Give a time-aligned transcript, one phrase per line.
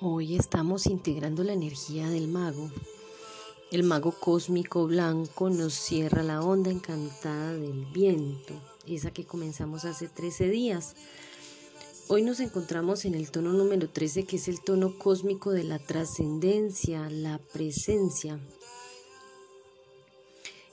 [0.00, 2.68] Hoy estamos integrando la energía del mago.
[3.72, 8.54] El mago cósmico blanco nos cierra la onda encantada del viento,
[8.86, 10.94] esa que comenzamos hace 13 días.
[12.06, 15.80] Hoy nos encontramos en el tono número 13, que es el tono cósmico de la
[15.80, 18.38] trascendencia, la presencia.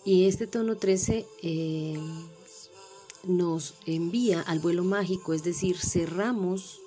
[0.05, 1.97] Y este tono 13 eh,
[3.23, 6.79] nos envía al vuelo mágico, es decir, cerramos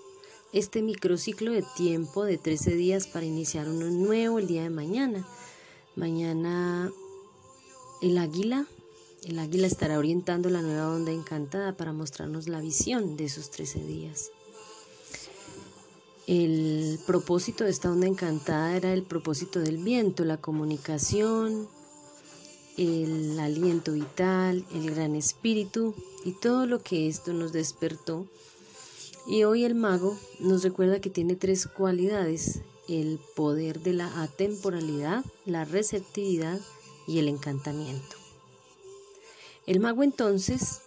[0.52, 5.26] este microciclo de tiempo de 13 días para iniciar uno nuevo el día de mañana.
[5.96, 6.92] Mañana
[8.00, 8.66] el águila,
[9.24, 13.84] el águila estará orientando la nueva onda encantada para mostrarnos la visión de esos 13
[13.84, 14.30] días.
[16.26, 21.68] El propósito de esta onda encantada era el propósito del viento, la comunicación,
[22.76, 28.26] el aliento vital, el gran espíritu y todo lo que esto nos despertó
[29.26, 35.24] y hoy el mago nos recuerda que tiene tres cualidades, el poder de la atemporalidad,
[35.44, 36.60] la receptividad
[37.06, 38.16] y el encantamiento.
[39.66, 40.82] El mago entonces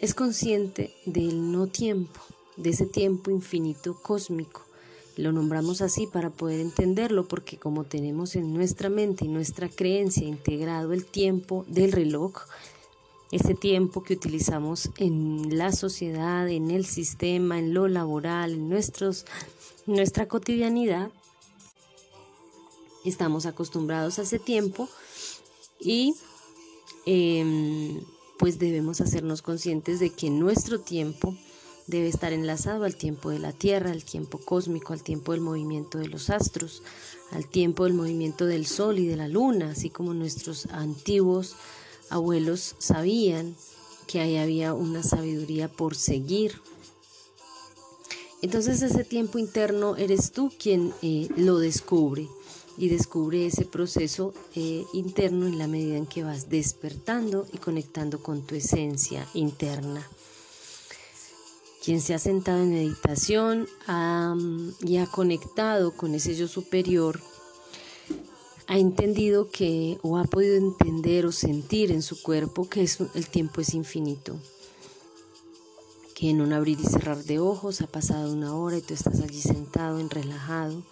[0.00, 2.20] es consciente del no tiempo,
[2.56, 4.62] de ese tiempo infinito cósmico.
[5.16, 10.26] Lo nombramos así para poder entenderlo porque como tenemos en nuestra mente y nuestra creencia
[10.26, 12.32] integrado el tiempo del reloj,
[13.30, 19.24] ese tiempo que utilizamos en la sociedad, en el sistema, en lo laboral, en nuestros,
[19.86, 21.10] nuestra cotidianidad.
[23.04, 24.88] Estamos acostumbrados ese tiempo
[25.80, 26.14] y
[27.06, 28.00] em,
[28.38, 31.34] pues debemos hacernos conscientes de que nuestro tiempo
[31.86, 35.98] debe estar enlazado al tiempo de la Tierra, al tiempo cósmico, al tiempo del movimiento
[35.98, 36.82] de los astros,
[37.32, 41.56] al tiempo del movimiento del Sol y de la Luna, así como nuestros antiguos
[42.08, 43.56] abuelos sabían
[44.06, 46.60] que ahí había una sabiduría por seguir.
[48.42, 52.28] Entonces ese tiempo interno eres tú quien eh, lo descubre
[52.76, 58.20] y descubre ese proceso eh, interno en la medida en que vas despertando y conectando
[58.20, 60.04] con tu esencia interna.
[61.84, 63.68] Quien se ha sentado en meditación
[64.80, 67.20] y ha conectado con ese yo superior,
[68.68, 73.60] ha entendido que o ha podido entender o sentir en su cuerpo que el tiempo
[73.60, 74.36] es infinito.
[76.24, 79.40] En un abrir y cerrar de ojos ha pasado una hora y tú estás allí
[79.40, 80.84] sentado, en relajado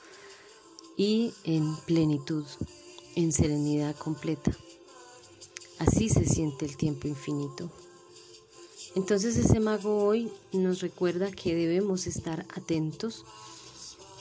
[0.96, 2.44] y en plenitud,
[3.14, 4.50] en serenidad completa.
[5.78, 7.70] Así se siente el tiempo infinito.
[8.96, 13.24] Entonces ese mago hoy nos recuerda que debemos estar atentos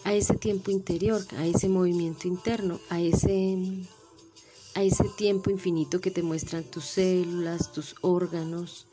[0.03, 3.57] a ese tiempo interior, a ese movimiento interno, a ese,
[4.75, 8.85] a ese tiempo infinito que te muestran tus células, tus órganos,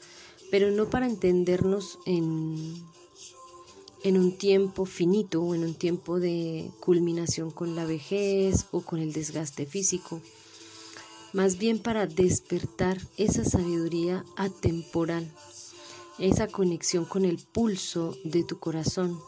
[0.51, 2.75] pero no para entendernos en,
[4.03, 9.01] en un tiempo finito o en un tiempo de culminación con la vejez o con
[9.01, 10.21] el desgaste físico,
[11.33, 15.31] más bien para despertar esa sabiduría atemporal,
[16.19, 19.19] esa conexión con el pulso de tu corazón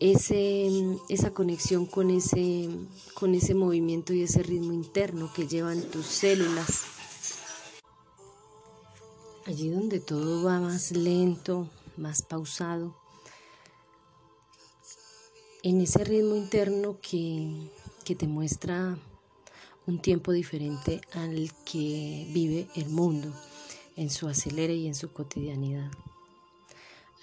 [0.00, 0.70] ese,
[1.10, 2.68] esa conexión con ese,
[3.14, 6.99] con ese movimiento y ese ritmo interno que llevan tus células.
[9.50, 12.94] Allí donde todo va más lento, más pausado,
[15.64, 17.68] en ese ritmo interno que,
[18.04, 18.96] que te muestra
[19.88, 23.34] un tiempo diferente al que vive el mundo
[23.96, 25.90] en su acelere y en su cotidianidad.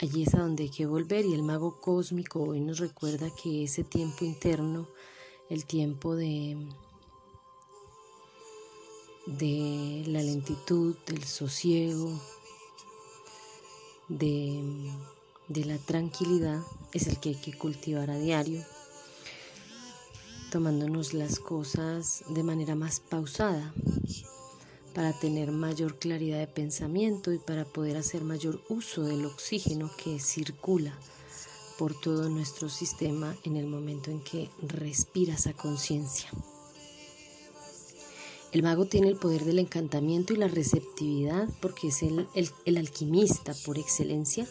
[0.02, 3.64] Allí es a donde hay que volver y el mago cósmico hoy nos recuerda que
[3.64, 4.90] ese tiempo interno,
[5.50, 6.58] el tiempo de,
[9.28, 12.10] de la lentitud, del sosiego,
[14.08, 14.90] de,
[15.50, 16.62] de la tranquilidad,
[16.94, 18.64] es el que hay que cultivar a diario,
[20.50, 23.74] tomándonos las cosas de manera más pausada
[24.96, 30.20] para tener mayor claridad de pensamiento y para poder hacer mayor uso del oxígeno que
[30.20, 30.98] circula
[31.78, 36.32] por todo nuestro sistema en el momento en que respiras a conciencia.
[38.52, 43.54] El mago tiene el poder del encantamiento y la receptividad porque es el, el, alquimista
[43.66, 44.48] por excelencia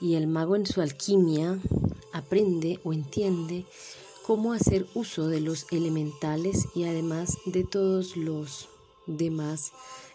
[0.00, 1.58] y el mago en su alquimia
[2.12, 3.64] aprende o entiende
[4.24, 8.68] cómo hacer uso de los elementales y además de todos los
[9.06, 9.72] demás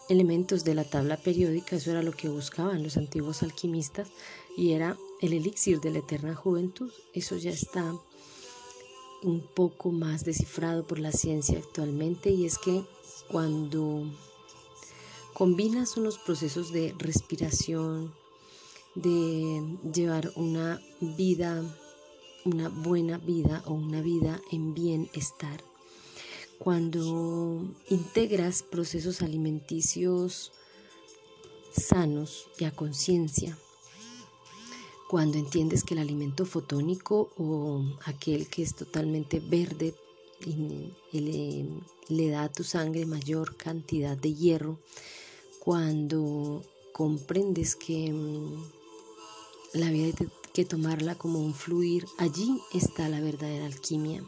[0.09, 4.09] elementos de la tabla periódica, eso era lo que buscaban los antiguos alquimistas
[4.55, 6.91] y era el elixir de la eterna juventud.
[7.13, 7.93] Eso ya está
[9.23, 12.83] un poco más descifrado por la ciencia actualmente y es que
[13.29, 14.05] cuando
[15.33, 18.13] combinas unos procesos de respiración,
[18.95, 21.63] de llevar una vida,
[22.45, 25.63] una buena vida o una vida en bienestar,
[26.59, 30.51] cuando integras procesos alimenticios
[31.75, 33.57] sanos y a conciencia,
[35.13, 39.93] cuando entiendes que el alimento fotónico o aquel que es totalmente verde
[41.11, 41.67] le,
[42.09, 44.79] le da a tu sangre mayor cantidad de hierro,
[45.59, 46.63] cuando
[46.93, 48.63] comprendes que mm,
[49.73, 54.23] la vida hay que tomarla como un fluir, allí está la verdadera alquimia.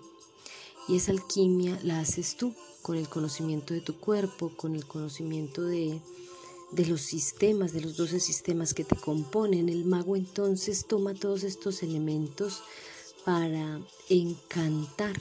[0.88, 2.54] Y esa alquimia la haces tú
[2.84, 6.00] con el conocimiento de tu cuerpo, con el conocimiento de,
[6.76, 9.70] de los sistemas, de los 12 sistemas que te componen.
[9.70, 12.62] El mago entonces toma todos estos elementos
[13.24, 13.80] para
[14.10, 15.20] encantar,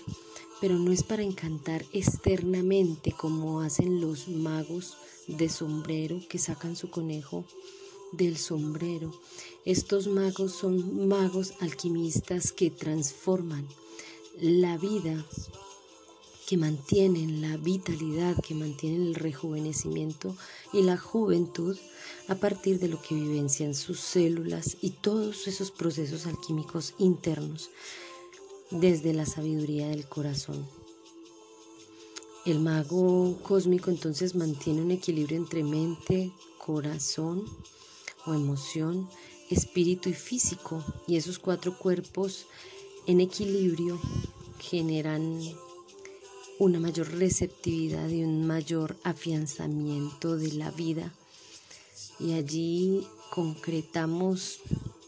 [0.60, 4.96] pero no es para encantar externamente como hacen los magos
[5.28, 7.44] de sombrero que sacan su conejo
[8.12, 9.12] del sombrero.
[9.64, 13.66] Estos magos son magos alquimistas que transforman
[14.40, 15.24] la vida,
[16.46, 20.36] que mantienen la vitalidad, que mantienen el rejuvenecimiento
[20.72, 21.76] y la juventud
[22.28, 27.70] a partir de lo que vivencian sus células y todos esos procesos alquímicos internos
[28.70, 30.66] desde la sabiduría del corazón.
[32.44, 37.44] El mago cósmico entonces mantiene un equilibrio entre mente, corazón
[38.26, 39.08] o emoción,
[39.50, 42.46] espíritu y físico y esos cuatro cuerpos
[43.06, 43.98] en equilibrio
[44.58, 45.40] generan
[46.58, 51.12] una mayor receptividad y un mayor afianzamiento de la vida.
[52.20, 54.60] Y allí concretamos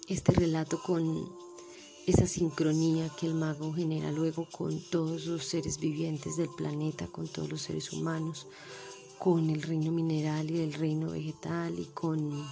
[0.09, 1.29] este relato con
[2.07, 7.29] esa sincronía que el mago genera luego con todos los seres vivientes del planeta, con
[7.29, 8.47] todos los seres humanos,
[9.19, 12.45] con el reino mineral y el reino vegetal y con,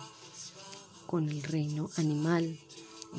[1.07, 2.59] con el reino animal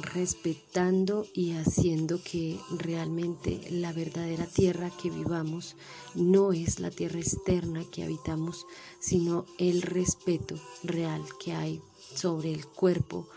[0.02, 5.76] respetando y haciendo que realmente la verdadera tierra que vivamos
[6.16, 8.66] no es la tierra externa que habitamos,
[9.00, 11.82] sino el respeto real que hay
[12.14, 13.28] sobre el cuerpo,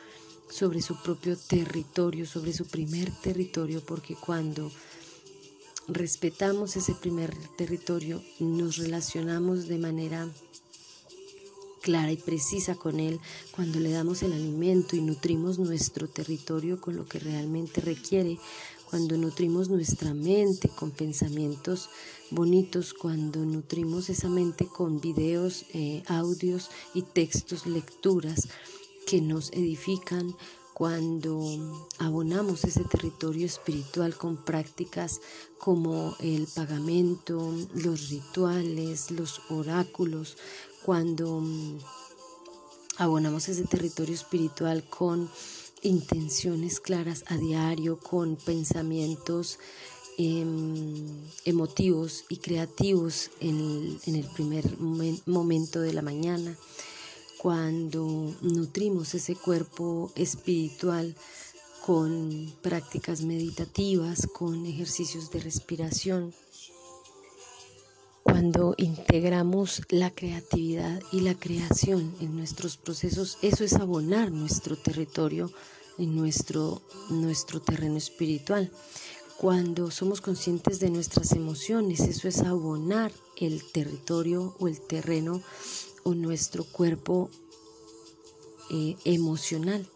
[0.50, 4.70] sobre su propio territorio, sobre su primer territorio, porque cuando
[5.86, 10.28] respetamos ese primer territorio, nos relacionamos de manera
[11.78, 13.20] clara y precisa con Él
[13.52, 18.38] cuando le damos el alimento y nutrimos nuestro territorio con lo que realmente requiere,
[18.88, 21.90] cuando nutrimos nuestra mente con pensamientos
[22.30, 28.48] bonitos, cuando nutrimos esa mente con videos, eh, audios y textos, lecturas
[29.06, 30.34] que nos edifican,
[30.78, 31.42] cuando
[31.98, 35.20] abonamos ese territorio espiritual con prácticas
[35.58, 40.36] como el pagamento, los rituales, los oráculos,
[40.84, 41.42] cuando
[42.96, 45.28] abonamos ese territorio espiritual con
[45.82, 49.58] intenciones claras a diario, con pensamientos
[50.16, 51.08] em,
[51.44, 56.56] emotivos y creativos en el, primer momento de la mañana,
[57.38, 61.14] cuando nutrimos ese cuerpo espiritual
[61.86, 66.34] con prácticas meditativas, con ejercicios de respiración,
[68.22, 75.50] cuando integramos la creatividad y la creación en nuestros procesos, eso es abonar nuestro territorio
[75.96, 78.70] en nuestro, nuestro terreno espiritual.
[79.38, 85.40] Cuando somos conscientes de nuestras emociones, eso es abonar el territorio o el terreno
[86.04, 87.30] o nuestro cuerpo
[88.70, 89.88] eh, emocional.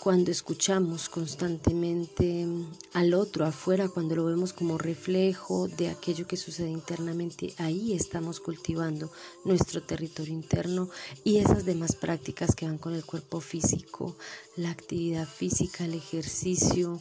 [0.00, 2.46] Cuando escuchamos constantemente
[2.92, 8.38] al otro afuera, cuando lo vemos como reflejo de aquello que sucede internamente, ahí estamos
[8.38, 9.10] cultivando
[9.44, 10.88] nuestro territorio interno
[11.24, 14.16] y esas demás prácticas que van con el cuerpo físico,
[14.56, 17.00] la actividad física, el ejercicio,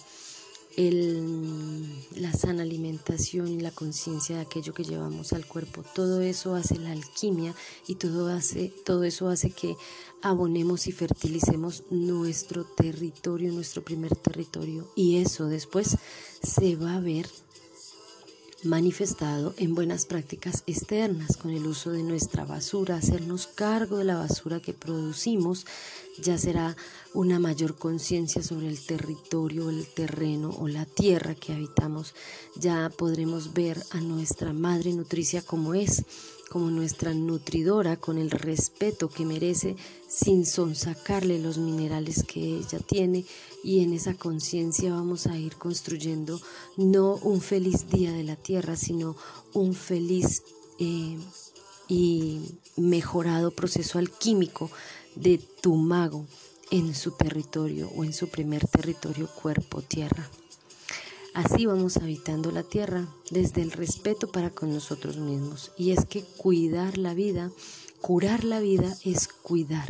[0.77, 5.83] el, la sana alimentación y la conciencia de aquello que llevamos al cuerpo.
[5.93, 7.53] Todo eso hace la alquimia
[7.87, 9.75] y todo, hace, todo eso hace que
[10.21, 14.87] abonemos y fertilicemos nuestro territorio, nuestro primer territorio.
[14.95, 15.97] Y eso después
[16.43, 17.27] se va a ver
[18.67, 24.17] manifestado en buenas prácticas externas, con el uso de nuestra basura, hacernos cargo de la
[24.17, 25.65] basura que producimos,
[26.21, 26.75] ya será
[27.13, 32.13] una mayor conciencia sobre el territorio, el terreno o la tierra que habitamos,
[32.55, 36.03] ya podremos ver a nuestra madre nutricia como es,
[36.49, 39.75] como nuestra nutridora con el respeto que merece
[40.07, 43.25] sin sonsacarle los minerales que ella tiene
[43.63, 46.39] y en esa conciencia vamos a ir construyendo
[46.77, 49.15] no un feliz día de la tierra sino
[49.53, 50.43] un feliz
[50.79, 51.17] eh,
[51.87, 52.41] y
[52.75, 54.69] mejorado proceso alquímico
[55.15, 56.25] de tu mago
[56.71, 60.29] en su territorio o en su primer territorio cuerpo tierra.
[61.37, 65.71] Así vamos habitando la tierra desde el respeto para con nosotros mismos.
[65.77, 67.51] Y es que cuidar la vida,
[68.01, 69.85] curar la vida es cuidar.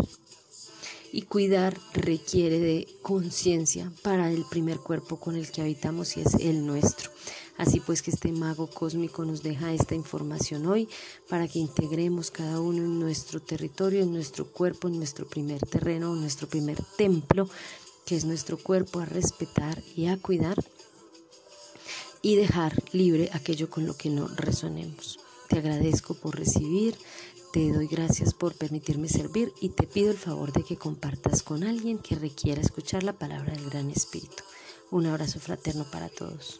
[1.13, 6.33] Y cuidar requiere de conciencia para el primer cuerpo con el que habitamos y es
[6.33, 7.11] el nuestro.
[7.55, 10.89] Así pues que este mago cósmico nos deja esta información hoy
[11.29, 16.13] para que integremos cada uno en nuestro territorio, en nuestro cuerpo, en nuestro primer terreno,
[16.13, 17.49] en nuestro primer templo,
[18.05, 20.57] que es nuestro cuerpo a respetar y a cuidar
[22.27, 25.17] y dejar libre aquello con lo que no resonemos.
[25.47, 26.97] Te agradezco por recibir,
[27.53, 31.63] te doy gracias por permitirme servir y te pido el favor de que compartas con
[31.63, 34.43] alguien que requiera escuchar la palabra del Gran Espíritu.
[34.91, 36.59] Un abrazo fraterno para todos.